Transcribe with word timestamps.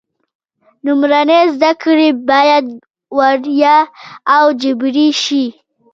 لومړنۍ 0.85 1.41
زده 1.55 1.71
کړې 1.83 2.09
باید 2.29 2.65
وړیا 3.17 3.77
او 4.35 4.43
جبري 4.61 5.09
شي. 5.23 5.45